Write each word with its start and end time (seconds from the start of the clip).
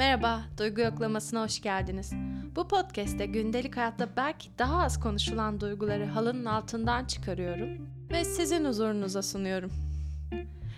Merhaba, 0.00 0.42
Duygu 0.58 0.80
Yoklaması'na 0.80 1.42
hoş 1.42 1.62
geldiniz. 1.62 2.12
Bu 2.56 2.68
podcast'te 2.68 3.26
gündelik 3.26 3.76
hayatta 3.76 4.16
belki 4.16 4.58
daha 4.58 4.82
az 4.82 5.00
konuşulan 5.00 5.60
duyguları 5.60 6.06
halının 6.06 6.44
altından 6.44 7.04
çıkarıyorum 7.04 7.88
ve 8.10 8.24
sizin 8.24 8.64
huzurunuza 8.64 9.22
sunuyorum. 9.22 9.72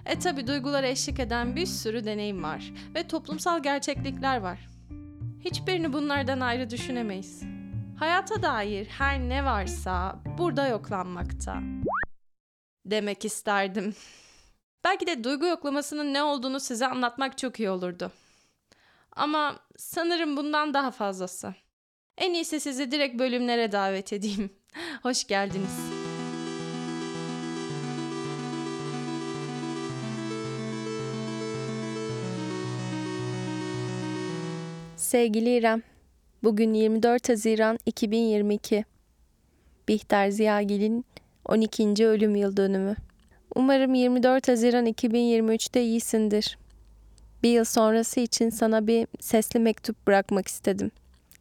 E 0.07 0.19
tabi 0.19 0.47
duygulara 0.47 0.87
eşlik 0.87 1.21
eden 1.21 1.57
bir 1.57 1.67
sürü 1.67 2.05
deneyim 2.05 2.43
var 2.43 2.73
ve 2.95 3.07
toplumsal 3.07 3.63
gerçeklikler 3.63 4.37
var. 4.37 4.69
Hiçbirini 5.41 5.93
bunlardan 5.93 6.41
ayrı 6.41 6.71
düşünemeyiz. 6.71 7.43
Hayata 7.99 8.43
dair 8.43 8.87
her 8.87 9.21
ne 9.21 9.45
varsa 9.45 10.19
burada 10.39 10.67
yoklanmakta. 10.67 11.61
Demek 12.87 13.25
isterdim. 13.25 13.95
Belki 14.85 15.07
de 15.07 15.25
duygu 15.25 15.47
yoklamasının 15.47 16.15
ne 16.15 16.23
olduğunu 16.23 16.61
size 16.61 16.87
anlatmak 16.87 17.39
çok 17.39 17.61
iyi 17.61 17.71
olurdu. 17.71 18.11
Ama 19.17 19.59
sanırım 19.77 20.37
bundan 20.37 20.75
daha 20.75 20.91
fazlası. 20.91 21.55
En 22.19 22.35
iyisi 22.35 22.61
sizi 22.61 22.91
direkt 22.91 23.19
bölümlere 23.19 23.73
davet 23.73 24.13
edeyim. 24.13 24.51
Hoş 25.03 25.27
geldiniz. 25.27 25.79
Sevgili 34.97 35.57
İrem, 35.57 35.83
bugün 36.43 36.75
24 36.75 37.29
Haziran 37.29 37.79
2022. 37.87 38.85
Bihter 39.89 40.31
Ziyagil'in 40.31 41.05
12. 41.45 42.07
ölüm 42.07 42.37
yıl 42.37 42.57
dönümü. 42.57 42.97
Umarım 43.55 43.95
24 43.95 44.49
Haziran 44.49 44.87
2023'te 44.87 45.83
iyisindir. 45.83 46.59
Bir 47.43 47.51
yıl 47.51 47.65
sonrası 47.65 48.21
için 48.21 48.51
sana 48.51 48.87
bir 48.87 49.07
sesli 49.21 49.61
mektup 49.61 50.07
bırakmak 50.07 50.49
istedim. 50.49 50.91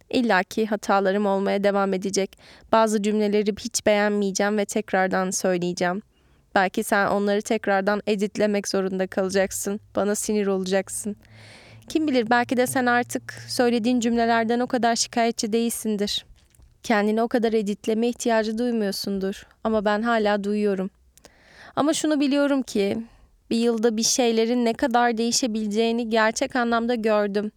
İlla 0.09 0.43
ki 0.43 0.65
hatalarım 0.65 1.25
olmaya 1.25 1.63
devam 1.63 1.93
edecek. 1.93 2.38
Bazı 2.71 3.03
cümleleri 3.03 3.52
hiç 3.59 3.85
beğenmeyeceğim 3.85 4.58
ve 4.58 4.66
tekrardan 4.66 5.30
söyleyeceğim. 5.31 6.02
Belki 6.55 6.83
sen 6.83 7.08
onları 7.08 7.41
tekrardan 7.41 8.02
editlemek 8.08 8.67
zorunda 8.67 9.08
kalacaksın. 9.08 9.80
Bana 9.95 10.16
sinir 10.16 10.47
olacaksın. 10.47 11.16
Kim 11.89 12.08
bilir 12.08 12.30
belki 12.30 12.58
de 12.58 12.67
sen 12.67 12.86
artık 12.86 13.33
söylediğin 13.47 13.99
cümlelerden 13.99 14.59
o 14.59 14.67
kadar 14.67 14.95
şikayetçi 14.95 15.53
değilsindir. 15.53 16.25
Kendini 16.83 17.21
o 17.21 17.27
kadar 17.27 17.53
editleme 17.53 18.08
ihtiyacı 18.08 18.58
duymuyorsundur. 18.58 19.47
Ama 19.63 19.86
ben 19.86 20.02
hala 20.02 20.43
duyuyorum. 20.43 20.89
Ama 21.75 21.93
şunu 21.93 22.19
biliyorum 22.19 22.61
ki 22.61 22.97
bir 23.52 23.57
yılda 23.57 23.97
bir 23.97 24.03
şeylerin 24.03 24.66
ne 24.66 24.73
kadar 24.73 25.17
değişebileceğini 25.17 26.09
gerçek 26.09 26.55
anlamda 26.55 26.95
gördüm 26.95 27.52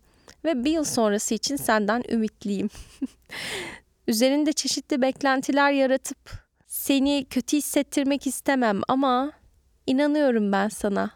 ve 0.45 0.65
bir 0.65 0.71
yıl 0.71 0.85
sonrası 0.85 1.35
için 1.35 1.57
senden 1.57 2.03
ümitliyim. 2.11 2.71
Üzerinde 4.09 4.53
çeşitli 4.53 5.03
beklentiler 5.03 5.73
yaratıp 5.73 6.19
seni 6.67 7.27
kötü 7.31 7.57
hissettirmek 7.57 8.27
istemem 8.27 8.81
ama 8.89 9.33
inanıyorum 9.87 10.53
ben 10.53 10.69
sana. 10.69 11.11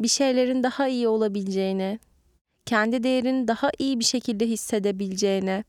Bir 0.00 0.08
şeylerin 0.08 0.62
daha 0.62 0.88
iyi 0.88 1.08
olabileceğine, 1.08 1.98
kendi 2.66 3.02
değerini 3.02 3.48
daha 3.48 3.70
iyi 3.78 4.00
bir 4.00 4.04
şekilde 4.04 4.46
hissedebileceğine 4.46 5.64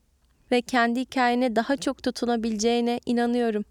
ve 0.52 0.62
kendi 0.62 1.00
hikayene 1.00 1.56
daha 1.56 1.78
çok 1.78 2.04
tutunabileceğine 2.04 3.00
inanıyorum. 3.06 3.66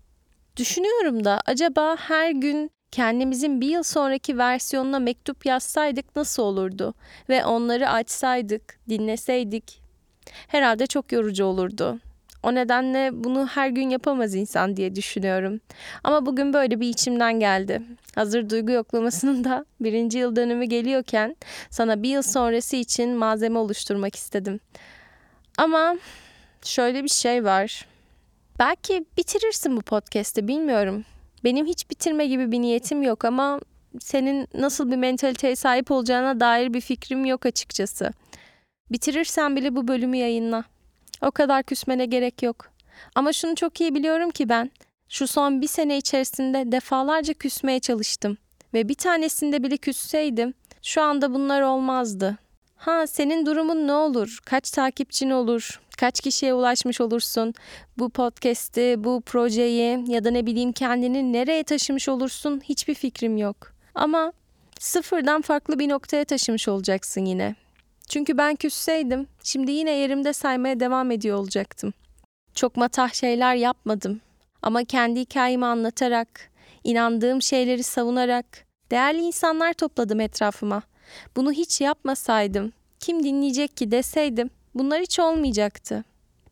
Düşünüyorum 0.57 1.25
da 1.25 1.41
acaba 1.47 1.97
her 1.97 2.31
gün 2.31 2.71
kendimizin 2.93 3.61
bir 3.61 3.69
yıl 3.69 3.83
sonraki 3.83 4.39
versiyonuna 4.39 4.99
mektup 4.99 5.47
yazsaydık 5.47 6.17
nasıl 6.17 6.43
olurdu 6.43 6.95
ve 7.29 7.45
onları 7.45 7.91
açsaydık, 7.91 8.79
dinleseydik 8.89 9.81
herhalde 10.49 10.87
çok 10.87 11.13
yorucu 11.13 11.45
olurdu. 11.45 11.99
O 12.43 12.55
nedenle 12.55 13.25
bunu 13.25 13.47
her 13.47 13.69
gün 13.69 13.91
yapamaz 13.91 14.35
insan 14.35 14.77
diye 14.77 14.97
düşünüyorum. 14.97 15.61
Ama 16.05 16.27
bugün 16.27 16.53
böyle 16.53 16.81
bir 16.81 16.89
içimden 16.89 17.41
geldi. 17.41 17.83
Hazır 18.15 18.51
duygu 18.51 18.73
yoklamasının 18.73 19.45
da 19.45 19.65
birinci 19.81 20.19
yıl 20.19 20.37
dönümü 20.37 20.65
geliyorken 20.65 21.37
sana 21.71 22.03
bir 22.03 22.09
yıl 22.09 22.23
sonrası 22.23 22.77
için 22.77 23.11
malzeme 23.17 23.59
oluşturmak 23.59 24.17
istedim. 24.17 24.61
Ama 25.59 25.97
şöyle 26.63 27.05
bir 27.05 27.09
şey 27.09 27.45
var. 27.45 27.87
Belki 28.59 29.05
bitirirsin 29.17 29.77
bu 29.77 29.81
podcast'i 29.81 30.49
bilmiyorum. 30.49 31.05
Benim 31.45 31.67
hiç 31.67 31.91
bitirme 31.91 32.27
gibi 32.27 32.53
bir 32.53 32.61
niyetim 32.61 33.03
yok 33.03 33.25
ama 33.25 33.61
senin 34.01 34.49
nasıl 34.55 34.91
bir 34.91 34.97
mentaliteye 34.97 35.57
sahip 35.57 35.91
olacağına 35.91 36.41
dair 36.41 36.75
bir 36.75 36.81
fikrim 36.81 37.25
yok 37.25 37.47
açıkçası. 37.47 38.11
Bitirirsen 38.91 39.57
bile 39.57 39.77
bu 39.77 39.89
bölümü 39.89 40.17
yayınla. 40.17 40.65
O 41.23 41.31
kadar 41.31 41.63
küsmene 41.63 42.07
gerek 42.07 42.43
yok. 42.43 42.71
Ama 43.15 43.33
şunu 43.33 43.55
çok 43.55 43.81
iyi 43.81 43.95
biliyorum 43.95 44.31
ki 44.31 44.49
ben 44.49 44.71
şu 45.09 45.27
son 45.27 45.61
bir 45.61 45.67
sene 45.67 45.97
içerisinde 45.97 46.73
defalarca 46.73 47.35
küsmeye 47.35 47.81
çalıştım. 47.81 48.39
Ve 48.75 48.89
bir 48.89 48.95
tanesinde 48.95 49.63
bile 49.63 49.77
küsseydim 49.77 50.55
şu 50.83 51.03
anda 51.03 51.35
bunlar 51.35 51.63
olmazdı. 51.63 52.39
Ha 52.77 53.07
senin 53.07 53.47
durumun 53.47 53.87
ne 53.87 53.93
olur? 53.93 54.39
Kaç 54.45 54.71
takipçin 54.71 55.31
olur? 55.31 55.81
Kaç 56.01 56.21
kişiye 56.21 56.55
ulaşmış 56.55 57.01
olursun? 57.01 57.55
Bu 57.99 58.11
podcast'i, 58.11 58.95
bu 58.99 59.21
projeyi 59.21 60.05
ya 60.07 60.25
da 60.25 60.31
ne 60.31 60.47
bileyim 60.47 60.73
kendini 60.73 61.33
nereye 61.33 61.65
taşımış 61.65 62.09
olursun? 62.09 62.61
Hiçbir 62.65 62.95
fikrim 62.95 63.37
yok. 63.37 63.73
Ama 63.95 64.33
sıfırdan 64.79 65.41
farklı 65.41 65.79
bir 65.79 65.89
noktaya 65.89 66.25
taşımış 66.25 66.69
olacaksın 66.69 67.25
yine. 67.25 67.55
Çünkü 68.09 68.39
ben 68.39 68.57
küsseydim 68.57 69.27
şimdi 69.43 69.71
yine 69.73 69.91
yerimde 69.91 70.33
saymaya 70.33 70.81
devam 70.81 71.11
ediyor 71.11 71.39
olacaktım. 71.39 71.93
Çok 72.55 72.77
matah 72.77 73.13
şeyler 73.13 73.55
yapmadım. 73.55 74.21
Ama 74.63 74.85
kendi 74.85 75.21
hikayemi 75.21 75.67
anlatarak, 75.67 76.51
inandığım 76.85 77.43
şeyleri 77.43 77.83
savunarak 77.83 78.47
değerli 78.91 79.21
insanlar 79.21 79.73
topladım 79.73 80.21
etrafıma. 80.21 80.83
Bunu 81.37 81.53
hiç 81.53 81.81
yapmasaydım, 81.81 82.73
kim 83.01 83.25
dinleyecek 83.25 83.77
ki 83.77 83.91
deseydim 83.91 84.51
bunlar 84.75 85.01
hiç 85.01 85.19
olmayacaktı. 85.19 86.05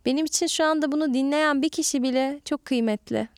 Benim 0.06 0.26
için 0.26 0.46
şu 0.46 0.64
anda 0.64 0.92
bunu 0.92 1.14
dinleyen 1.14 1.62
bir 1.62 1.68
kişi 1.68 2.02
bile 2.02 2.40
çok 2.44 2.64
kıymetli. 2.64 3.28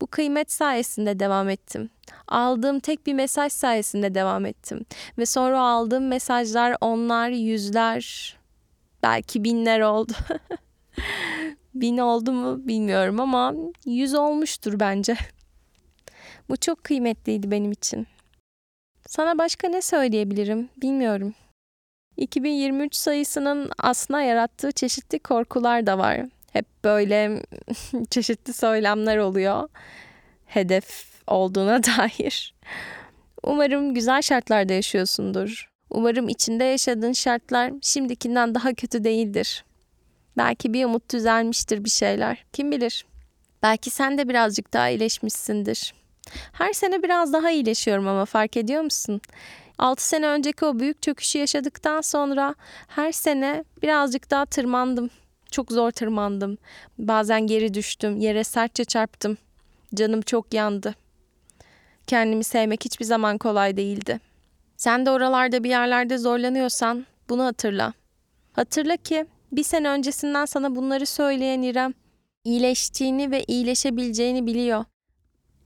Bu 0.00 0.06
kıymet 0.06 0.52
sayesinde 0.52 1.20
devam 1.20 1.48
ettim. 1.48 1.90
Aldığım 2.28 2.80
tek 2.80 3.06
bir 3.06 3.14
mesaj 3.14 3.52
sayesinde 3.52 4.14
devam 4.14 4.46
ettim. 4.46 4.86
Ve 5.18 5.26
sonra 5.26 5.60
aldığım 5.60 6.08
mesajlar 6.08 6.76
onlar, 6.80 7.28
yüzler, 7.28 8.36
belki 9.02 9.44
binler 9.44 9.80
oldu. 9.80 10.12
Bin 11.74 11.98
oldu 11.98 12.32
mu 12.32 12.68
bilmiyorum 12.68 13.20
ama 13.20 13.54
yüz 13.84 14.14
olmuştur 14.14 14.80
bence. 14.80 15.16
Bu 16.48 16.56
çok 16.56 16.84
kıymetliydi 16.84 17.50
benim 17.50 17.72
için. 17.72 18.06
Sana 19.06 19.38
başka 19.38 19.68
ne 19.68 19.82
söyleyebilirim 19.82 20.68
bilmiyorum. 20.76 21.34
2023 22.18 22.94
sayısının 22.94 23.70
aslında 23.78 24.22
yarattığı 24.22 24.72
çeşitli 24.72 25.18
korkular 25.18 25.86
da 25.86 25.98
var. 25.98 26.20
Hep 26.52 26.66
böyle 26.84 27.42
çeşitli 28.10 28.52
söylemler 28.52 29.16
oluyor. 29.16 29.68
Hedef 30.46 31.08
olduğuna 31.26 31.82
dair. 31.82 32.54
Umarım 33.42 33.94
güzel 33.94 34.22
şartlarda 34.22 34.72
yaşıyorsundur. 34.72 35.70
Umarım 35.90 36.28
içinde 36.28 36.64
yaşadığın 36.64 37.12
şartlar 37.12 37.72
şimdikinden 37.82 38.54
daha 38.54 38.74
kötü 38.74 39.04
değildir. 39.04 39.64
Belki 40.36 40.72
bir 40.72 40.84
umut 40.84 41.12
düzelmiştir 41.12 41.84
bir 41.84 41.90
şeyler. 41.90 42.44
Kim 42.52 42.70
bilir? 42.70 43.06
Belki 43.62 43.90
sen 43.90 44.18
de 44.18 44.28
birazcık 44.28 44.72
daha 44.72 44.88
iyileşmişsindir. 44.88 45.94
Her 46.52 46.72
sene 46.72 47.02
biraz 47.02 47.32
daha 47.32 47.50
iyileşiyorum 47.50 48.08
ama 48.08 48.24
fark 48.24 48.56
ediyor 48.56 48.82
musun? 48.82 49.20
6 49.78 50.08
sene 50.08 50.26
önceki 50.26 50.64
o 50.64 50.78
büyük 50.78 51.02
çöküşü 51.02 51.38
yaşadıktan 51.38 52.00
sonra 52.00 52.54
her 52.88 53.12
sene 53.12 53.64
birazcık 53.82 54.30
daha 54.30 54.46
tırmandım. 54.46 55.10
Çok 55.50 55.72
zor 55.72 55.90
tırmandım. 55.90 56.58
Bazen 56.98 57.46
geri 57.46 57.74
düştüm, 57.74 58.16
yere 58.16 58.44
sertçe 58.44 58.84
çarptım. 58.84 59.36
Canım 59.94 60.22
çok 60.22 60.54
yandı. 60.54 60.94
Kendimi 62.06 62.44
sevmek 62.44 62.84
hiçbir 62.84 63.04
zaman 63.04 63.38
kolay 63.38 63.76
değildi. 63.76 64.20
Sen 64.76 65.06
de 65.06 65.10
oralarda 65.10 65.64
bir 65.64 65.68
yerlerde 65.70 66.18
zorlanıyorsan 66.18 67.06
bunu 67.28 67.44
hatırla. 67.44 67.92
Hatırla 68.52 68.96
ki 68.96 69.26
bir 69.52 69.62
sene 69.62 69.88
öncesinden 69.88 70.44
sana 70.44 70.76
bunları 70.76 71.06
söyleyen 71.06 71.62
İrem 71.62 71.94
iyileştiğini 72.44 73.30
ve 73.30 73.44
iyileşebileceğini 73.44 74.46
biliyor. 74.46 74.84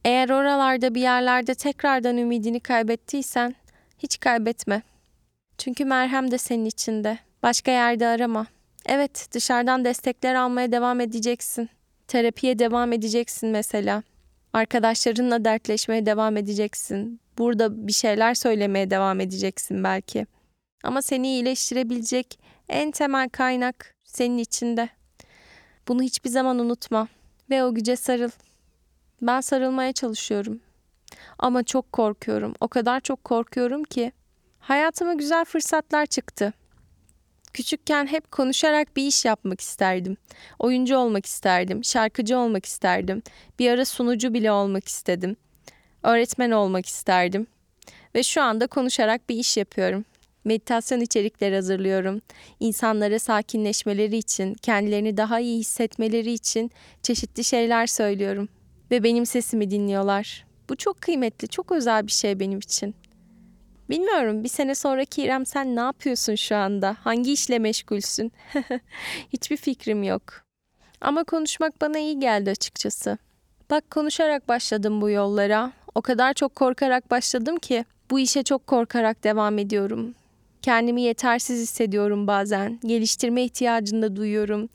Eğer 0.04 0.28
oralarda 0.28 0.94
bir 0.94 1.00
yerlerde 1.00 1.54
tekrardan 1.54 2.16
ümidini 2.16 2.60
kaybettiysen 2.60 3.54
hiç 4.02 4.20
kaybetme. 4.20 4.82
Çünkü 5.58 5.84
merhem 5.84 6.30
de 6.30 6.38
senin 6.38 6.64
içinde. 6.64 7.18
Başka 7.42 7.70
yerde 7.70 8.06
arama. 8.06 8.46
Evet, 8.86 9.28
dışarıdan 9.32 9.84
destekler 9.84 10.34
almaya 10.34 10.72
devam 10.72 11.00
edeceksin. 11.00 11.68
Terapiye 12.08 12.58
devam 12.58 12.92
edeceksin 12.92 13.48
mesela. 13.48 14.02
Arkadaşlarınla 14.52 15.44
dertleşmeye 15.44 16.06
devam 16.06 16.36
edeceksin. 16.36 17.20
Burada 17.38 17.86
bir 17.86 17.92
şeyler 17.92 18.34
söylemeye 18.34 18.90
devam 18.90 19.20
edeceksin 19.20 19.84
belki. 19.84 20.26
Ama 20.84 21.02
seni 21.02 21.28
iyileştirebilecek 21.28 22.38
en 22.68 22.90
temel 22.90 23.28
kaynak 23.28 23.94
senin 24.04 24.38
içinde. 24.38 24.88
Bunu 25.88 26.02
hiçbir 26.02 26.30
zaman 26.30 26.58
unutma 26.58 27.08
ve 27.50 27.64
o 27.64 27.74
güce 27.74 27.96
sarıl. 27.96 28.30
Ben 29.22 29.40
sarılmaya 29.40 29.92
çalışıyorum. 29.92 30.60
Ama 31.38 31.62
çok 31.62 31.92
korkuyorum. 31.92 32.54
O 32.60 32.68
kadar 32.68 33.00
çok 33.00 33.24
korkuyorum 33.24 33.84
ki. 33.84 34.12
Hayatıma 34.60 35.14
güzel 35.14 35.44
fırsatlar 35.44 36.06
çıktı. 36.06 36.52
Küçükken 37.54 38.06
hep 38.06 38.32
konuşarak 38.32 38.96
bir 38.96 39.06
iş 39.06 39.24
yapmak 39.24 39.60
isterdim. 39.60 40.16
Oyuncu 40.58 40.96
olmak 40.96 41.26
isterdim, 41.26 41.84
şarkıcı 41.84 42.38
olmak 42.38 42.66
isterdim. 42.66 43.22
Bir 43.58 43.70
ara 43.70 43.84
sunucu 43.84 44.34
bile 44.34 44.52
olmak 44.52 44.88
istedim. 44.88 45.36
Öğretmen 46.02 46.50
olmak 46.50 46.86
isterdim. 46.86 47.46
Ve 48.14 48.22
şu 48.22 48.42
anda 48.42 48.66
konuşarak 48.66 49.28
bir 49.28 49.36
iş 49.36 49.56
yapıyorum. 49.56 50.04
Meditasyon 50.44 51.00
içerikleri 51.00 51.54
hazırlıyorum. 51.54 52.20
İnsanlara 52.60 53.18
sakinleşmeleri 53.18 54.16
için, 54.16 54.54
kendilerini 54.54 55.16
daha 55.16 55.40
iyi 55.40 55.58
hissetmeleri 55.58 56.32
için 56.32 56.70
çeşitli 57.02 57.44
şeyler 57.44 57.86
söylüyorum. 57.86 58.48
Ve 58.90 59.02
benim 59.02 59.26
sesimi 59.26 59.70
dinliyorlar. 59.70 60.51
Bu 60.68 60.76
çok 60.76 61.00
kıymetli, 61.00 61.48
çok 61.48 61.72
özel 61.72 62.06
bir 62.06 62.12
şey 62.12 62.40
benim 62.40 62.58
için. 62.58 62.94
Bilmiyorum 63.90 64.44
bir 64.44 64.48
sene 64.48 64.74
sonraki 64.74 65.22
İrem 65.22 65.46
sen 65.46 65.76
ne 65.76 65.80
yapıyorsun 65.80 66.34
şu 66.34 66.56
anda? 66.56 66.96
Hangi 67.00 67.32
işle 67.32 67.58
meşgulsün? 67.58 68.32
Hiçbir 69.32 69.56
fikrim 69.56 70.02
yok. 70.02 70.22
Ama 71.00 71.24
konuşmak 71.24 71.80
bana 71.80 71.98
iyi 71.98 72.20
geldi 72.20 72.50
açıkçası. 72.50 73.18
Bak 73.70 73.90
konuşarak 73.90 74.48
başladım 74.48 75.00
bu 75.00 75.10
yollara. 75.10 75.72
O 75.94 76.02
kadar 76.02 76.34
çok 76.34 76.54
korkarak 76.54 77.10
başladım 77.10 77.56
ki 77.56 77.84
bu 78.10 78.18
işe 78.18 78.42
çok 78.42 78.66
korkarak 78.66 79.24
devam 79.24 79.58
ediyorum. 79.58 80.14
Kendimi 80.62 81.02
yetersiz 81.02 81.62
hissediyorum 81.62 82.26
bazen. 82.26 82.80
Geliştirme 82.86 83.42
ihtiyacını 83.42 84.16
duyuyorum. 84.16 84.68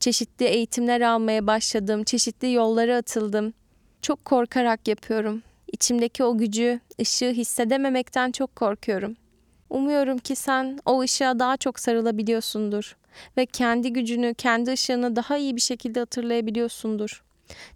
Çeşitli 0.00 0.44
eğitimler 0.46 1.00
almaya 1.00 1.46
başladım. 1.46 2.04
Çeşitli 2.04 2.52
yollara 2.52 2.96
atıldım. 2.96 3.52
Çok 4.02 4.24
korkarak 4.24 4.88
yapıyorum. 4.88 5.42
İçimdeki 5.72 6.24
o 6.24 6.38
gücü, 6.38 6.80
ışığı 7.00 7.30
hissedememekten 7.30 8.30
çok 8.32 8.56
korkuyorum. 8.56 9.16
Umuyorum 9.70 10.18
ki 10.18 10.36
sen 10.36 10.78
o 10.86 11.00
ışığa 11.00 11.38
daha 11.38 11.56
çok 11.56 11.80
sarılabiliyorsundur 11.80 12.96
ve 13.36 13.46
kendi 13.46 13.92
gücünü, 13.92 14.34
kendi 14.34 14.72
ışığını 14.72 15.16
daha 15.16 15.36
iyi 15.36 15.56
bir 15.56 15.60
şekilde 15.60 16.00
hatırlayabiliyorsundur. 16.00 17.22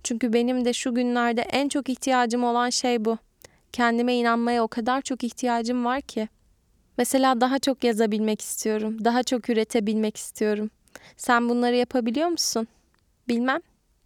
Çünkü 0.05 0.33
benim 0.33 0.65
de 0.65 0.73
şu 0.73 0.95
günlerde 0.95 1.43
en 1.43 1.69
çok 1.69 1.89
ihtiyacım 1.89 2.45
olan 2.45 2.71
şey 2.71 3.05
bu. 3.05 3.19
Kendime 3.73 4.15
inanmaya 4.15 4.65
o 4.65 4.69
kadar 4.69 5.03
çok 5.03 5.25
ihtiyacım 5.25 5.85
var 5.85 6.01
ki. 6.01 6.29
Mesela 6.99 7.41
daha 7.41 7.59
çok 7.59 7.85
yazabilmek 7.85 8.41
istiyorum, 8.41 9.05
daha 9.05 9.23
çok 9.23 9.51
üretebilmek 9.51 10.17
istiyorum. 10.17 10.71
Sen 11.17 11.49
bunları 11.49 11.77
yapabiliyor 11.77 12.29
musun? 12.29 12.69
Bilmem. 13.29 13.61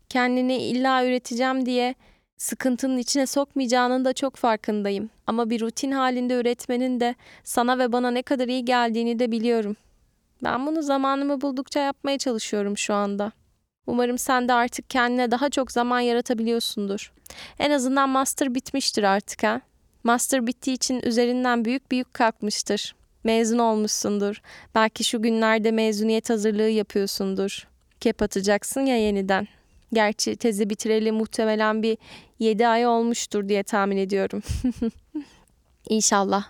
Kendini 0.08 0.56
illa 0.56 1.06
üreteceğim 1.06 1.66
diye 1.66 1.94
sıkıntının 2.36 2.98
içine 2.98 3.26
sokmayacağının 3.26 4.04
da 4.04 4.12
çok 4.12 4.36
farkındayım. 4.36 5.10
Ama 5.26 5.50
bir 5.50 5.60
rutin 5.60 5.92
halinde 5.92 6.34
üretmenin 6.34 7.00
de 7.00 7.14
sana 7.44 7.78
ve 7.78 7.92
bana 7.92 8.10
ne 8.10 8.22
kadar 8.22 8.48
iyi 8.48 8.64
geldiğini 8.64 9.18
de 9.18 9.30
biliyorum. 9.32 9.76
Ben 10.44 10.66
bunu 10.66 10.82
zamanımı 10.82 11.40
buldukça 11.40 11.80
yapmaya 11.80 12.18
çalışıyorum 12.18 12.78
şu 12.78 12.94
anda. 12.94 13.32
Umarım 13.86 14.18
sen 14.18 14.48
de 14.48 14.52
artık 14.52 14.90
kendine 14.90 15.30
daha 15.30 15.50
çok 15.50 15.72
zaman 15.72 16.00
yaratabiliyorsundur. 16.00 17.12
En 17.58 17.70
azından 17.70 18.08
master 18.08 18.54
bitmiştir 18.54 19.02
artık 19.02 19.42
ha. 19.42 19.60
Master 20.04 20.46
bittiği 20.46 20.76
için 20.76 21.00
üzerinden 21.02 21.64
büyük 21.64 21.90
bir 21.90 21.96
yük 21.96 22.14
kalkmıştır. 22.14 22.94
Mezun 23.24 23.58
olmuşsundur. 23.58 24.42
Belki 24.74 25.04
şu 25.04 25.22
günlerde 25.22 25.70
mezuniyet 25.70 26.30
hazırlığı 26.30 26.68
yapıyorsundur. 26.68 27.68
Kep 28.00 28.22
atacaksın 28.22 28.80
ya 28.80 28.96
yeniden. 28.96 29.48
Gerçi 29.92 30.36
tezi 30.36 30.70
bitireli 30.70 31.12
muhtemelen 31.12 31.82
bir 31.82 31.98
7 32.38 32.66
ay 32.66 32.86
olmuştur 32.86 33.48
diye 33.48 33.62
tahmin 33.62 33.96
ediyorum. 33.96 34.42
İnşallah. 35.88 36.44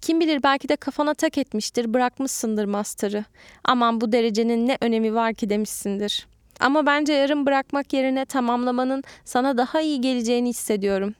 Kim 0.00 0.20
bilir 0.20 0.42
belki 0.42 0.68
de 0.68 0.76
kafana 0.76 1.14
tak 1.14 1.38
etmiştir, 1.38 1.94
bırakmışsındır 1.94 2.64
master'ı. 2.64 3.24
Aman 3.64 4.00
bu 4.00 4.12
derecenin 4.12 4.68
ne 4.68 4.78
önemi 4.80 5.14
var 5.14 5.34
ki 5.34 5.50
demişsindir. 5.50 6.26
Ama 6.60 6.86
bence 6.86 7.12
yarım 7.12 7.46
bırakmak 7.46 7.92
yerine 7.92 8.24
tamamlamanın 8.24 9.02
sana 9.24 9.58
daha 9.58 9.80
iyi 9.80 10.00
geleceğini 10.00 10.48
hissediyorum. 10.48 11.14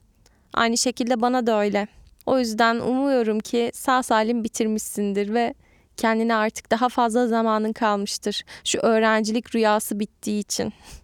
Aynı 0.55 0.79
şekilde 0.79 1.21
bana 1.21 1.47
da 1.47 1.61
öyle. 1.61 1.89
O 2.27 2.39
yüzden 2.39 2.77
umuyorum 2.81 3.41
ki 3.41 3.71
sağ 3.75 4.03
salim 4.03 4.45
bitirmişsindir 4.45 5.35
ve 5.35 5.55
kendine 5.97 6.35
artık 6.35 6.71
daha 6.71 6.89
fazla 6.89 7.27
zamanın 7.27 7.73
kalmıştır. 7.73 8.45
Şu 8.65 8.79
öğrencilik 8.79 9.55
rüyası 9.55 10.01
bittiği 10.01 10.41
için. 10.41 10.73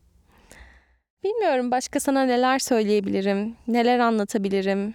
Bilmiyorum 1.25 1.71
başka 1.71 2.01
sana 2.01 2.23
neler 2.23 2.59
söyleyebilirim, 2.59 3.57
neler 3.69 3.99
anlatabilirim. 3.99 4.95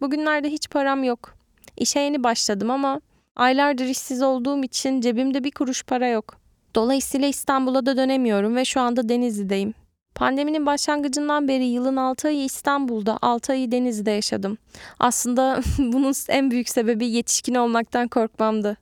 Bugünlerde 0.00 0.48
hiç 0.48 0.70
param 0.70 1.04
yok. 1.04 1.34
İşe 1.76 2.00
yeni 2.00 2.24
başladım 2.24 2.70
ama 2.70 3.00
aylardır 3.36 3.84
işsiz 3.84 4.22
olduğum 4.22 4.62
için 4.62 5.00
cebimde 5.00 5.44
bir 5.44 5.50
kuruş 5.50 5.84
para 5.84 6.08
yok. 6.08 6.36
Dolayısıyla 6.74 7.28
İstanbul'a 7.28 7.86
da 7.86 7.96
dönemiyorum 7.96 8.56
ve 8.56 8.64
şu 8.64 8.80
anda 8.80 9.08
Denizli'deyim. 9.08 9.74
Pandeminin 10.14 10.66
başlangıcından 10.66 11.48
beri 11.48 11.64
yılın 11.64 11.96
6 11.96 12.28
ayı 12.28 12.44
İstanbul'da, 12.44 13.18
6 13.22 13.52
ayı 13.52 13.70
Denizli'de 13.70 14.10
yaşadım. 14.10 14.58
Aslında 14.98 15.60
bunun 15.78 16.14
en 16.28 16.50
büyük 16.50 16.68
sebebi 16.68 17.06
yetişkin 17.06 17.54
olmaktan 17.54 18.08
korkmamdı. 18.08 18.76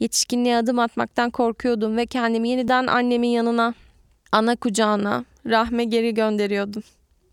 Yetişkinliğe 0.00 0.56
adım 0.56 0.78
atmaktan 0.78 1.30
korkuyordum 1.30 1.96
ve 1.96 2.06
kendimi 2.06 2.48
yeniden 2.48 2.86
annemin 2.86 3.28
yanına, 3.28 3.74
ana 4.32 4.56
kucağına, 4.56 5.24
rahme 5.46 5.84
geri 5.84 6.14
gönderiyordum. 6.14 6.82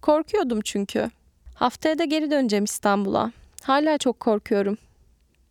Korkuyordum 0.01 0.61
çünkü. 0.61 1.09
Haftaya 1.55 1.99
da 1.99 2.03
geri 2.03 2.31
döneceğim 2.31 2.65
İstanbul'a. 2.65 3.31
Hala 3.63 3.97
çok 3.97 4.19
korkuyorum. 4.19 4.77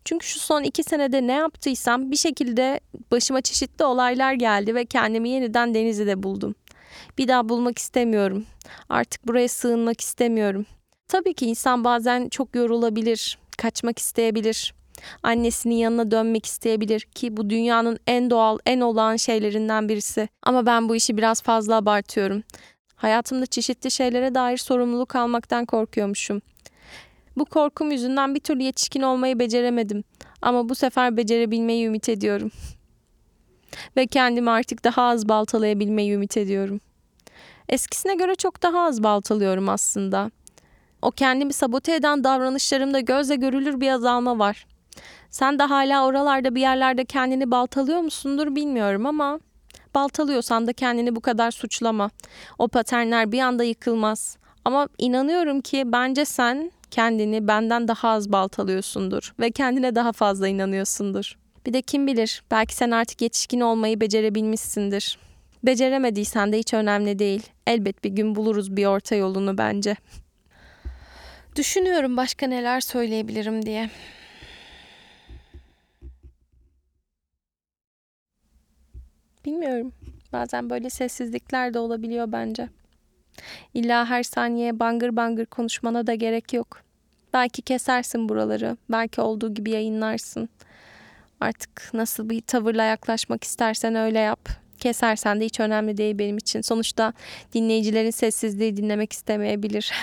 Çünkü 0.05 0.27
şu 0.27 0.39
son 0.39 0.63
iki 0.63 0.83
senede 0.83 1.27
ne 1.27 1.31
yaptıysam 1.33 2.11
bir 2.11 2.17
şekilde 2.17 2.79
başıma 3.11 3.41
çeşitli 3.41 3.85
olaylar 3.85 4.33
geldi 4.33 4.75
ve 4.75 4.85
kendimi 4.85 5.29
yeniden 5.29 5.73
Denizli'de 5.73 6.23
buldum. 6.23 6.55
Bir 7.17 7.27
daha 7.27 7.49
bulmak 7.49 7.79
istemiyorum. 7.79 8.45
Artık 8.89 9.27
buraya 9.27 9.47
sığınmak 9.47 10.01
istemiyorum. 10.01 10.65
Tabii 11.07 11.33
ki 11.33 11.45
insan 11.45 11.83
bazen 11.83 12.29
çok 12.29 12.55
yorulabilir, 12.55 13.37
kaçmak 13.57 13.99
isteyebilir. 13.99 14.73
Annesinin 15.23 15.75
yanına 15.75 16.11
dönmek 16.11 16.45
isteyebilir 16.45 17.01
ki 17.01 17.37
bu 17.37 17.49
dünyanın 17.49 17.99
en 18.07 18.29
doğal, 18.29 18.57
en 18.65 18.81
olağan 18.81 19.15
şeylerinden 19.15 19.89
birisi. 19.89 20.29
Ama 20.43 20.65
ben 20.65 20.89
bu 20.89 20.95
işi 20.95 21.17
biraz 21.17 21.41
fazla 21.41 21.75
abartıyorum. 21.75 22.43
Hayatımda 22.95 23.45
çeşitli 23.45 23.91
şeylere 23.91 24.35
dair 24.35 24.57
sorumluluk 24.57 25.15
almaktan 25.15 25.65
korkuyormuşum. 25.65 26.41
Bu 27.37 27.45
korkum 27.45 27.91
yüzünden 27.91 28.35
bir 28.35 28.39
türlü 28.39 28.63
yetişkin 28.63 29.01
olmayı 29.01 29.39
beceremedim. 29.39 30.03
Ama 30.41 30.69
bu 30.69 30.75
sefer 30.75 31.17
becerebilmeyi 31.17 31.85
ümit 31.85 32.09
ediyorum. 32.09 32.51
Ve 33.97 34.07
kendimi 34.07 34.49
artık 34.49 34.83
daha 34.83 35.03
az 35.03 35.29
baltalayabilmeyi 35.29 36.13
ümit 36.13 36.37
ediyorum. 36.37 36.79
Eskisine 37.69 38.15
göre 38.15 38.35
çok 38.35 38.63
daha 38.63 38.79
az 38.79 39.03
baltalıyorum 39.03 39.69
aslında. 39.69 40.31
O 41.01 41.11
kendimi 41.11 41.53
sabote 41.53 41.95
eden 41.95 42.23
davranışlarımda 42.23 42.99
gözle 42.99 43.35
görülür 43.35 43.81
bir 43.81 43.89
azalma 43.89 44.39
var. 44.39 44.65
Sen 45.35 45.59
de 45.59 45.63
hala 45.63 46.05
oralarda 46.05 46.55
bir 46.55 46.61
yerlerde 46.61 47.05
kendini 47.05 47.51
baltalıyor 47.51 47.99
musundur 47.99 48.55
bilmiyorum 48.55 49.05
ama 49.05 49.39
baltalıyorsan 49.95 50.67
da 50.67 50.73
kendini 50.73 51.15
bu 51.15 51.21
kadar 51.21 51.51
suçlama. 51.51 52.09
O 52.59 52.67
paternler 52.67 53.31
bir 53.31 53.39
anda 53.39 53.63
yıkılmaz. 53.63 54.37
Ama 54.65 54.89
inanıyorum 54.97 55.61
ki 55.61 55.83
bence 55.85 56.25
sen 56.25 56.71
kendini 56.91 57.47
benden 57.47 57.87
daha 57.87 58.09
az 58.09 58.31
baltalıyorsundur 58.31 59.33
ve 59.39 59.51
kendine 59.51 59.95
daha 59.95 60.11
fazla 60.11 60.47
inanıyorsundur. 60.47 61.37
Bir 61.65 61.73
de 61.73 61.81
kim 61.81 62.07
bilir 62.07 62.43
belki 62.51 62.75
sen 62.75 62.91
artık 62.91 63.21
yetişkin 63.21 63.59
olmayı 63.59 64.01
becerebilmişsindir. 64.01 65.17
Beceremediysen 65.63 66.53
de 66.53 66.57
hiç 66.57 66.73
önemli 66.73 67.19
değil. 67.19 67.43
Elbet 67.67 68.03
bir 68.03 68.09
gün 68.09 68.35
buluruz 68.35 68.77
bir 68.77 68.85
orta 68.85 69.15
yolunu 69.15 69.57
bence. 69.57 69.95
Düşünüyorum 71.55 72.17
başka 72.17 72.47
neler 72.47 72.81
söyleyebilirim 72.81 73.65
diye. 73.65 73.89
Bilmiyorum. 79.45 79.93
Bazen 80.33 80.69
böyle 80.69 80.89
sessizlikler 80.89 81.73
de 81.73 81.79
olabiliyor 81.79 82.31
bence. 82.31 82.69
İlla 83.73 84.09
her 84.09 84.23
saniye 84.23 84.79
bangır 84.79 85.15
bangır 85.15 85.45
konuşmana 85.45 86.07
da 86.07 86.15
gerek 86.15 86.53
yok. 86.53 86.81
Belki 87.33 87.61
kesersin 87.61 88.29
buraları, 88.29 88.77
belki 88.89 89.21
olduğu 89.21 89.53
gibi 89.53 89.71
yayınlarsın. 89.71 90.49
Artık 91.39 91.93
nasıl 91.93 92.29
bir 92.29 92.41
tavırla 92.41 92.83
yaklaşmak 92.83 93.43
istersen 93.43 93.95
öyle 93.95 94.19
yap. 94.19 94.49
Kesersen 94.79 95.41
de 95.41 95.45
hiç 95.45 95.59
önemli 95.59 95.97
değil 95.97 96.19
benim 96.19 96.37
için. 96.37 96.61
Sonuçta 96.61 97.13
dinleyicilerin 97.53 98.11
sessizliği 98.11 98.77
dinlemek 98.77 99.13
istemeyebilir. 99.13 99.93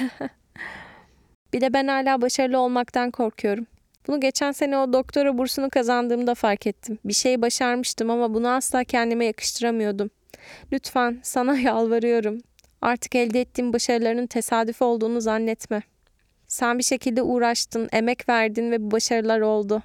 bir 1.53 1.61
de 1.61 1.73
ben 1.73 1.89
hala 1.89 2.23
başarılı 2.23 2.59
olmaktan 2.59 3.11
korkuyorum. 3.11 3.67
Bunu 4.07 4.21
geçen 4.21 4.53
sene 4.53 4.79
o 4.79 4.93
doktora 4.93 5.39
bursunu 5.39 5.71
kazandığımda 5.71 6.35
fark 6.35 6.67
ettim. 6.67 6.99
Bir 7.05 7.13
şey 7.13 7.43
başarmıştım 7.43 8.11
ama 8.11 8.35
bunu 8.35 8.49
asla 8.49 8.85
kendime 8.85 9.25
yakıştıramıyordum. 9.25 10.11
Lütfen 10.73 11.21
sana 11.23 11.59
yalvarıyorum. 11.59 12.39
Artık 12.83 13.15
elde 13.15 13.41
ettiğim 13.41 13.73
başarılarının 13.73 14.27
tesadüf 14.27 14.83
olduğunu 14.83 15.21
zannetme. 15.21 15.83
Sen 16.47 16.79
bir 16.79 16.85
şekilde 16.85 17.23
uğraştın, 17.23 17.89
emek 17.93 18.29
verdin 18.29 18.71
ve 18.71 18.83
bu 18.83 18.91
başarılar 18.91 19.41
oldu. 19.41 19.83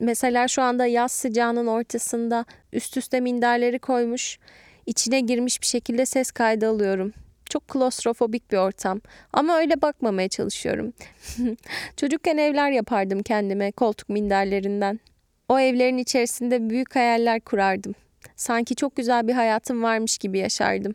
Mesela 0.00 0.48
şu 0.48 0.62
anda 0.62 0.86
yaz 0.86 1.12
sıcağının 1.12 1.66
ortasında 1.66 2.44
üst 2.72 2.96
üste 2.96 3.20
minderleri 3.20 3.78
koymuş, 3.78 4.38
içine 4.86 5.20
girmiş 5.20 5.60
bir 5.60 5.66
şekilde 5.66 6.06
ses 6.06 6.30
kaydı 6.30 6.68
alıyorum. 6.68 7.12
Çok 7.50 7.68
klostrofobik 7.68 8.50
bir 8.50 8.56
ortam 8.56 9.00
ama 9.32 9.56
öyle 9.56 9.82
bakmamaya 9.82 10.28
çalışıyorum. 10.28 10.92
Çocukken 11.96 12.36
evler 12.36 12.70
yapardım 12.70 13.22
kendime 13.22 13.72
koltuk 13.72 14.08
minderlerinden. 14.08 15.00
O 15.48 15.60
evlerin 15.60 15.98
içerisinde 15.98 16.70
büyük 16.70 16.96
hayaller 16.96 17.40
kurardım. 17.40 17.94
Sanki 18.36 18.74
çok 18.74 18.96
güzel 18.96 19.28
bir 19.28 19.32
hayatım 19.32 19.82
varmış 19.82 20.18
gibi 20.18 20.38
yaşardım. 20.38 20.94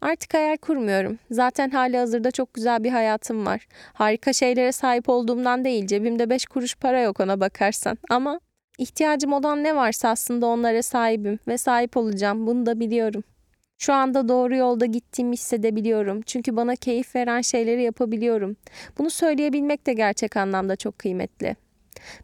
Artık 0.00 0.34
hayal 0.34 0.56
kurmuyorum. 0.56 1.18
Zaten 1.30 1.70
hali 1.70 1.96
hazırda 1.96 2.30
çok 2.30 2.54
güzel 2.54 2.84
bir 2.84 2.90
hayatım 2.90 3.46
var. 3.46 3.66
Harika 3.92 4.32
şeylere 4.32 4.72
sahip 4.72 5.08
olduğumdan 5.08 5.64
değil, 5.64 5.86
cebimde 5.86 6.30
beş 6.30 6.46
kuruş 6.46 6.76
para 6.76 7.00
yok 7.00 7.20
ona 7.20 7.40
bakarsan. 7.40 7.98
Ama 8.10 8.40
ihtiyacım 8.78 9.32
olan 9.32 9.64
ne 9.64 9.76
varsa 9.76 10.08
aslında 10.08 10.46
onlara 10.46 10.82
sahibim 10.82 11.38
ve 11.48 11.58
sahip 11.58 11.96
olacağım. 11.96 12.46
Bunu 12.46 12.66
da 12.66 12.80
biliyorum. 12.80 13.24
Şu 13.78 13.92
anda 13.92 14.28
doğru 14.28 14.56
yolda 14.56 14.86
gittiğimi 14.86 15.32
hissedebiliyorum. 15.32 16.22
Çünkü 16.22 16.56
bana 16.56 16.76
keyif 16.76 17.14
veren 17.14 17.40
şeyleri 17.40 17.82
yapabiliyorum. 17.82 18.56
Bunu 18.98 19.10
söyleyebilmek 19.10 19.86
de 19.86 19.92
gerçek 19.92 20.36
anlamda 20.36 20.76
çok 20.76 20.98
kıymetli. 20.98 21.56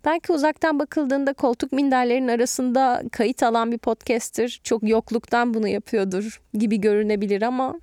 Belki 0.04 0.32
uzaktan 0.32 0.78
bakıldığında 0.78 1.32
koltuk 1.32 1.72
minderlerin 1.72 2.28
arasında 2.28 3.02
kayıt 3.12 3.42
alan 3.42 3.72
bir 3.72 3.78
podcaster 3.78 4.60
çok 4.64 4.88
yokluktan 4.88 5.54
bunu 5.54 5.68
yapıyordur 5.68 6.40
gibi 6.54 6.80
görünebilir 6.80 7.42
ama 7.42 7.80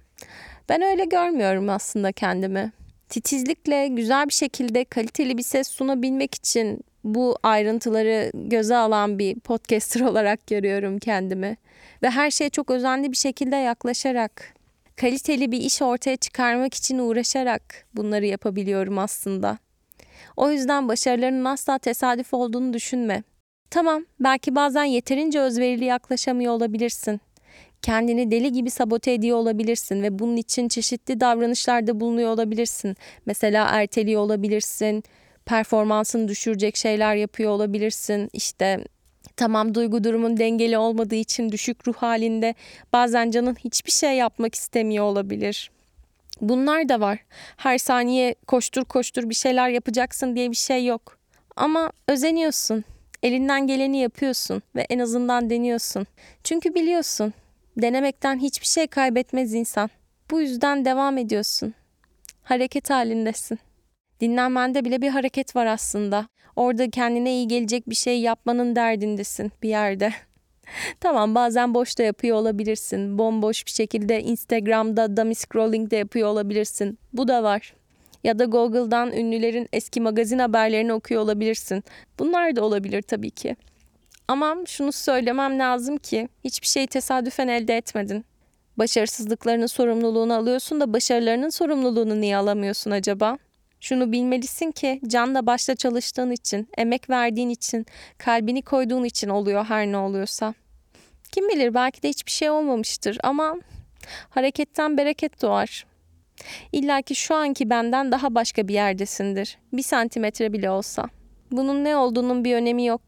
ben 0.69 0.81
öyle 0.81 1.05
görmüyorum 1.05 1.69
aslında 1.69 2.11
kendimi. 2.11 2.71
Titizlikle 3.09 3.87
güzel 3.87 4.27
bir 4.27 4.33
şekilde 4.33 4.85
kaliteli 4.85 5.37
bir 5.37 5.43
ses 5.43 5.67
sunabilmek 5.67 6.35
için 6.35 6.81
bu 7.03 7.37
ayrıntıları 7.43 8.31
göze 8.33 8.75
alan 8.75 9.19
bir 9.19 9.39
podcaster 9.39 10.01
olarak 10.09 10.47
görüyorum 10.47 10.99
kendimi 10.99 11.57
ve 12.03 12.09
her 12.09 12.31
şeye 12.31 12.49
çok 12.49 12.71
özenli 12.71 13.11
bir 13.11 13.17
şekilde 13.17 13.55
yaklaşarak 13.55 14.53
kaliteli 14.95 15.51
bir 15.51 15.59
iş 15.59 15.81
ortaya 15.81 16.15
çıkarmak 16.15 16.73
için 16.73 16.99
uğraşarak 16.99 17.85
bunları 17.93 18.25
yapabiliyorum 18.25 18.99
aslında. 18.99 19.57
O 20.37 20.51
yüzden 20.51 20.87
başarılarının 20.87 21.45
asla 21.45 21.77
tesadüf 21.77 22.33
olduğunu 22.33 22.73
düşünme. 22.73 23.23
Tamam, 23.69 24.05
belki 24.19 24.55
bazen 24.55 24.83
yeterince 24.83 25.39
özverili 25.39 25.85
yaklaşamıyor 25.85 26.53
olabilirsin. 26.53 27.21
Kendini 27.81 28.31
deli 28.31 28.51
gibi 28.51 28.69
sabote 28.69 29.11
ediyor 29.13 29.37
olabilirsin 29.37 30.03
ve 30.03 30.19
bunun 30.19 30.37
için 30.37 30.67
çeşitli 30.67 31.19
davranışlarda 31.19 31.99
bulunuyor 31.99 32.29
olabilirsin. 32.29 32.95
Mesela 33.25 33.67
erteliyor 33.69 34.21
olabilirsin, 34.21 35.03
performansını 35.45 36.27
düşürecek 36.27 36.77
şeyler 36.77 37.15
yapıyor 37.15 37.51
olabilirsin. 37.51 38.29
İşte 38.33 38.83
tamam 39.37 39.75
duygu 39.75 40.03
durumun 40.03 40.37
dengeli 40.37 40.77
olmadığı 40.77 41.15
için 41.15 41.51
düşük 41.51 41.87
ruh 41.87 41.95
halinde 41.95 42.55
bazen 42.93 43.31
canın 43.31 43.55
hiçbir 43.55 43.91
şey 43.91 44.17
yapmak 44.17 44.55
istemiyor 44.55 45.05
olabilir. 45.05 45.71
Bunlar 46.41 46.89
da 46.89 46.99
var. 46.99 47.19
Her 47.57 47.77
saniye 47.77 48.35
koştur 48.47 48.85
koştur 48.85 49.29
bir 49.29 49.35
şeyler 49.35 49.69
yapacaksın 49.69 50.35
diye 50.35 50.51
bir 50.51 50.55
şey 50.55 50.85
yok. 50.85 51.17
Ama 51.55 51.91
özeniyorsun. 52.07 52.83
Elinden 53.23 53.67
geleni 53.67 53.97
yapıyorsun 53.97 54.61
ve 54.75 54.81
en 54.89 54.99
azından 54.99 55.49
deniyorsun. 55.49 56.07
Çünkü 56.43 56.75
biliyorsun. 56.75 57.33
Denemekten 57.77 58.39
hiçbir 58.39 58.67
şey 58.67 58.87
kaybetmez 58.87 59.53
insan. 59.53 59.89
Bu 60.31 60.41
yüzden 60.41 60.85
devam 60.85 61.17
ediyorsun. 61.17 61.73
Hareket 62.43 62.89
halindesin. 62.89 63.59
Dinlenmende 64.21 64.85
bile 64.85 65.01
bir 65.01 65.09
hareket 65.09 65.55
var 65.55 65.65
aslında. 65.65 66.27
Orada 66.61 66.89
kendine 66.89 67.31
iyi 67.31 67.47
gelecek 67.47 67.89
bir 67.89 67.95
şey 67.95 68.21
yapmanın 68.21 68.75
derdindesin 68.75 69.51
bir 69.63 69.69
yerde. 69.69 70.13
tamam 70.99 71.35
bazen 71.35 71.73
boşta 71.73 72.03
yapıyor 72.03 72.37
olabilirsin. 72.37 73.17
Bomboş 73.17 73.65
bir 73.65 73.71
şekilde 73.71 74.21
Instagram'da 74.21 75.17
dummy 75.17 75.35
scrolling 75.35 75.91
de 75.91 75.95
yapıyor 75.95 76.27
olabilirsin. 76.27 76.99
Bu 77.13 77.27
da 77.27 77.43
var. 77.43 77.73
Ya 78.23 78.39
da 78.39 78.45
Google'dan 78.45 79.13
ünlülerin 79.13 79.67
eski 79.73 80.01
magazin 80.01 80.39
haberlerini 80.39 80.93
okuyor 80.93 81.21
olabilirsin. 81.21 81.83
Bunlar 82.19 82.55
da 82.55 82.63
olabilir 82.65 83.01
tabii 83.01 83.31
ki. 83.31 83.55
Ama 84.27 84.57
şunu 84.67 84.91
söylemem 84.91 85.59
lazım 85.59 85.97
ki 85.97 86.29
hiçbir 86.43 86.67
şeyi 86.67 86.87
tesadüfen 86.87 87.47
elde 87.47 87.77
etmedin. 87.77 88.25
Başarısızlıklarının 88.77 89.65
sorumluluğunu 89.65 90.33
alıyorsun 90.33 90.81
da 90.81 90.93
başarılarının 90.93 91.49
sorumluluğunu 91.49 92.21
niye 92.21 92.37
alamıyorsun 92.37 92.91
acaba? 92.91 93.37
Şunu 93.81 94.11
bilmelisin 94.11 94.71
ki 94.71 95.01
canla 95.07 95.45
başla 95.45 95.75
çalıştığın 95.75 96.31
için, 96.31 96.69
emek 96.77 97.09
verdiğin 97.09 97.49
için, 97.49 97.85
kalbini 98.17 98.61
koyduğun 98.61 99.03
için 99.03 99.29
oluyor 99.29 99.65
her 99.65 99.87
ne 99.87 99.97
oluyorsa. 99.97 100.53
Kim 101.31 101.49
bilir 101.49 101.73
belki 101.73 102.03
de 102.03 102.09
hiçbir 102.09 102.31
şey 102.31 102.49
olmamıştır 102.49 103.17
ama 103.23 103.55
hareketten 104.29 104.97
bereket 104.97 105.41
doğar. 105.41 105.85
İlla 106.71 107.01
ki 107.01 107.15
şu 107.15 107.35
anki 107.35 107.69
benden 107.69 108.11
daha 108.11 108.35
başka 108.35 108.67
bir 108.67 108.73
yerdesindir. 108.73 109.57
Bir 109.73 109.83
santimetre 109.83 110.53
bile 110.53 110.69
olsa. 110.69 111.09
Bunun 111.51 111.83
ne 111.83 111.95
olduğunun 111.95 112.43
bir 112.45 112.55
önemi 112.55 112.85
yok. 112.85 113.01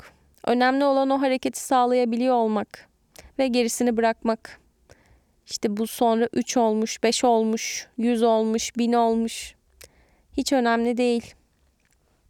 Önemli 0.46 0.86
olan 0.86 1.10
o 1.10 1.22
hareketi 1.22 1.60
sağlayabiliyor 1.60 2.36
olmak 2.36 2.90
ve 3.40 3.48
gerisini 3.48 3.98
bırakmak. 3.98 4.60
İşte 5.46 5.78
bu 5.78 5.88
sonra 5.88 6.30
3 6.34 6.58
olmuş, 6.58 7.04
5 7.04 7.24
olmuş, 7.24 7.88
100 7.98 8.24
olmuş, 8.24 8.78
1000 8.78 8.94
olmuş. 8.94 9.56
Hiç 10.38 10.54
önemli 10.54 10.98
değil. 10.98 11.34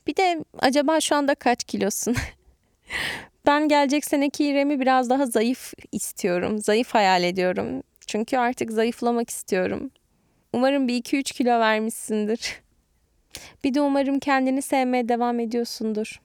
Bir 0.07 0.15
de 0.15 0.45
acaba 0.59 1.01
şu 1.01 1.15
anda 1.15 1.35
kaç 1.35 1.63
kilosun? 1.63 2.15
ben 3.45 3.67
gelecek 3.67 4.05
seneki 4.05 4.45
İrem'i 4.45 4.79
biraz 4.79 5.09
daha 5.09 5.25
zayıf 5.25 5.73
istiyorum. 5.91 6.59
Zayıf 6.59 6.93
hayal 6.93 7.23
ediyorum. 7.23 7.83
Çünkü 8.07 8.37
artık 8.37 8.71
zayıflamak 8.71 9.29
istiyorum. 9.29 9.91
Umarım 10.53 10.87
bir 10.87 11.03
2-3 11.03 11.23
kilo 11.23 11.59
vermişsindir. 11.59 12.61
Bir 13.63 13.73
de 13.73 13.81
umarım 13.81 14.19
kendini 14.19 14.61
sevmeye 14.61 15.09
devam 15.09 15.39
ediyorsundur. 15.39 16.21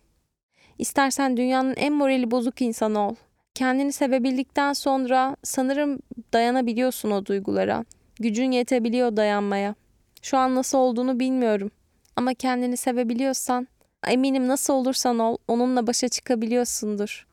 İstersen 0.78 1.36
dünyanın 1.36 1.74
en 1.76 1.92
morali 1.92 2.30
bozuk 2.30 2.62
insanı 2.62 3.08
ol. 3.08 3.14
Kendini 3.54 3.92
sevebildikten 3.92 4.72
sonra 4.72 5.36
sanırım 5.42 5.98
dayanabiliyorsun 6.32 7.10
o 7.10 7.26
duygulara. 7.26 7.84
Gücün 8.20 8.50
yetebiliyor 8.50 9.16
dayanmaya. 9.16 9.74
Şu 10.22 10.38
an 10.38 10.54
nasıl 10.54 10.78
olduğunu 10.78 11.20
bilmiyorum. 11.20 11.70
Ama 12.16 12.34
kendini 12.34 12.76
sevebiliyorsan, 12.76 13.68
eminim 14.06 14.48
nasıl 14.48 14.74
olursan 14.74 15.18
ol, 15.18 15.36
onunla 15.48 15.86
başa 15.86 16.08
çıkabiliyorsundur. 16.08 17.26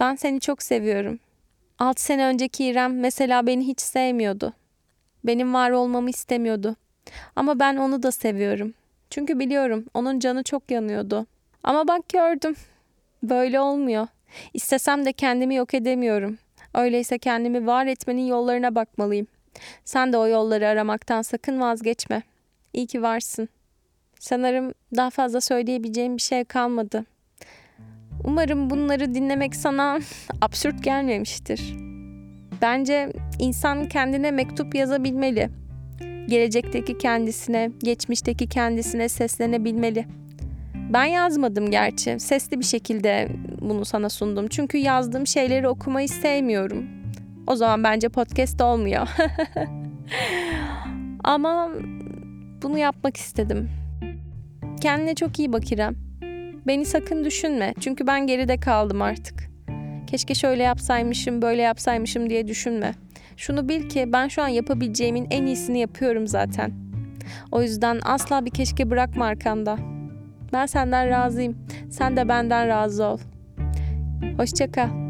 Ben 0.00 0.14
seni 0.14 0.40
çok 0.40 0.62
seviyorum. 0.62 1.18
6 1.78 2.02
sene 2.02 2.26
önceki 2.26 2.64
İrem 2.64 3.00
mesela 3.00 3.46
beni 3.46 3.66
hiç 3.66 3.80
sevmiyordu. 3.80 4.52
Benim 5.24 5.54
var 5.54 5.70
olmamı 5.70 6.10
istemiyordu. 6.10 6.76
Ama 7.36 7.58
ben 7.58 7.76
onu 7.76 8.02
da 8.02 8.12
seviyorum. 8.12 8.74
Çünkü 9.10 9.38
biliyorum 9.38 9.84
onun 9.94 10.18
canı 10.18 10.42
çok 10.42 10.70
yanıyordu. 10.70 11.26
Ama 11.62 11.88
bak 11.88 12.08
gördüm. 12.08 12.56
Böyle 13.22 13.60
olmuyor. 13.60 14.06
İstesem 14.54 15.04
de 15.04 15.12
kendimi 15.12 15.54
yok 15.54 15.74
edemiyorum. 15.74 16.38
Öyleyse 16.74 17.18
kendimi 17.18 17.66
var 17.66 17.86
etmenin 17.86 18.26
yollarına 18.26 18.74
bakmalıyım. 18.74 19.26
Sen 19.84 20.12
de 20.12 20.16
o 20.16 20.26
yolları 20.26 20.68
aramaktan 20.68 21.22
sakın 21.22 21.60
vazgeçme. 21.60 22.22
İyi 22.72 22.86
ki 22.86 23.02
varsın. 23.02 23.48
Sanırım 24.18 24.72
daha 24.96 25.10
fazla 25.10 25.40
söyleyebileceğim 25.40 26.16
bir 26.16 26.22
şey 26.22 26.44
kalmadı. 26.44 27.04
Umarım 28.24 28.70
bunları 28.70 29.14
dinlemek 29.14 29.56
sana 29.56 29.98
absürt 30.40 30.84
gelmemiştir. 30.84 31.74
Bence 32.62 33.12
insan 33.38 33.88
kendine 33.88 34.30
mektup 34.30 34.74
yazabilmeli. 34.74 35.50
Gelecekteki 36.28 36.98
kendisine, 36.98 37.70
geçmişteki 37.78 38.48
kendisine 38.48 39.08
seslenebilmeli. 39.08 40.06
Ben 40.92 41.04
yazmadım 41.04 41.70
gerçi. 41.70 42.20
Sesli 42.20 42.58
bir 42.58 42.64
şekilde 42.64 43.28
bunu 43.60 43.84
sana 43.84 44.08
sundum. 44.08 44.48
Çünkü 44.48 44.78
yazdığım 44.78 45.26
şeyleri 45.26 45.68
okumayı 45.68 46.08
sevmiyorum. 46.08 47.01
O 47.46 47.56
zaman 47.56 47.84
bence 47.84 48.08
podcast 48.08 48.60
olmuyor. 48.60 49.08
Ama 51.24 51.70
bunu 52.62 52.78
yapmak 52.78 53.16
istedim. 53.16 53.70
Kendine 54.80 55.14
çok 55.14 55.38
iyi 55.38 55.52
bak 55.52 55.72
İrem. 55.72 55.94
Beni 56.66 56.84
sakın 56.84 57.24
düşünme. 57.24 57.74
Çünkü 57.80 58.06
ben 58.06 58.26
geride 58.26 58.56
kaldım 58.56 59.02
artık. 59.02 59.50
Keşke 60.06 60.34
şöyle 60.34 60.62
yapsaymışım, 60.62 61.42
böyle 61.42 61.62
yapsaymışım 61.62 62.30
diye 62.30 62.48
düşünme. 62.48 62.94
Şunu 63.36 63.68
bil 63.68 63.88
ki 63.88 64.12
ben 64.12 64.28
şu 64.28 64.42
an 64.42 64.48
yapabileceğimin 64.48 65.26
en 65.30 65.46
iyisini 65.46 65.78
yapıyorum 65.78 66.26
zaten. 66.26 66.72
O 67.52 67.62
yüzden 67.62 68.00
asla 68.04 68.44
bir 68.44 68.50
keşke 68.50 68.90
bırakma 68.90 69.24
arkanda. 69.24 69.78
Ben 70.52 70.66
senden 70.66 71.08
razıyım. 71.08 71.58
Sen 71.90 72.16
de 72.16 72.28
benden 72.28 72.68
razı 72.68 73.04
ol. 73.04 73.18
Hoşça 74.38 74.72
kal. 74.72 75.01